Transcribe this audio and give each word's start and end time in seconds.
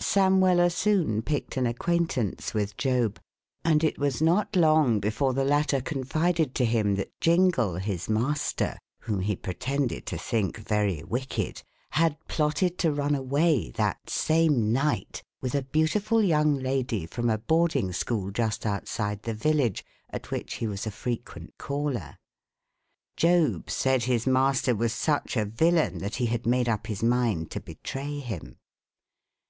Sam 0.00 0.40
Weller 0.40 0.70
soon 0.70 1.20
picked 1.20 1.58
an 1.58 1.66
acquaintance 1.66 2.54
with 2.54 2.74
Job, 2.78 3.20
and 3.66 3.84
it 3.84 3.98
was 3.98 4.22
not 4.22 4.56
long 4.56 4.98
before 4.98 5.34
the 5.34 5.44
latter 5.44 5.82
confided 5.82 6.54
to 6.54 6.64
him 6.64 6.94
that 6.94 7.12
Jingle 7.20 7.74
his 7.74 8.08
master 8.08 8.78
(whom 9.00 9.20
he 9.20 9.36
pretended 9.36 10.06
to 10.06 10.16
think 10.16 10.56
very 10.56 11.02
wicked) 11.04 11.60
had 11.90 12.16
plotted 12.28 12.78
to 12.78 12.90
run 12.94 13.14
away 13.14 13.72
that 13.72 14.08
same 14.08 14.72
night, 14.72 15.22
with 15.42 15.54
a 15.54 15.60
beautiful 15.68 16.22
young 16.22 16.54
lady 16.54 17.04
from 17.04 17.28
a 17.28 17.36
boarding 17.36 17.92
school 17.92 18.30
just 18.30 18.64
outside 18.64 19.24
the 19.24 19.34
village, 19.34 19.84
at 20.08 20.30
which 20.30 20.54
he 20.54 20.66
was 20.66 20.86
a 20.86 20.90
frequent 20.90 21.52
caller. 21.58 22.16
Job 23.18 23.68
said 23.68 24.04
his 24.04 24.26
master 24.26 24.74
was 24.74 24.94
such 24.94 25.36
a 25.36 25.44
villain 25.44 25.98
that 25.98 26.14
he 26.16 26.24
had 26.24 26.46
made 26.46 26.70
up 26.70 26.86
his 26.86 27.02
mind 27.02 27.50
to 27.50 27.60
betray 27.60 28.18
him. 28.18 28.56